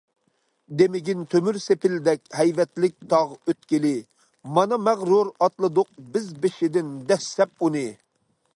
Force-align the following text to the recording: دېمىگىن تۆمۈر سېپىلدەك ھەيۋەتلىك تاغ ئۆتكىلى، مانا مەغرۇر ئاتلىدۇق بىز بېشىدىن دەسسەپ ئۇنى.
دېمىگىن 0.77 1.19
تۆمۈر 1.33 1.59
سېپىلدەك 1.65 2.21
ھەيۋەتلىك 2.37 2.95
تاغ 3.13 3.35
ئۆتكىلى، 3.35 3.93
مانا 4.57 4.81
مەغرۇر 4.89 5.29
ئاتلىدۇق 5.37 5.93
بىز 6.17 6.33
بېشىدىن 6.47 6.93
دەسسەپ 7.13 7.55
ئۇنى. 7.69 7.89